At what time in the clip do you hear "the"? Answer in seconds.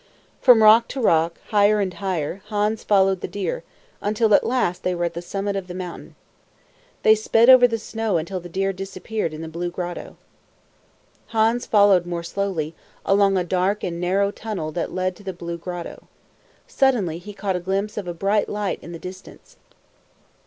3.21-3.27, 5.13-5.21, 5.67-5.75, 7.67-7.77, 8.39-8.49, 9.43-9.47, 15.23-15.33, 18.93-18.97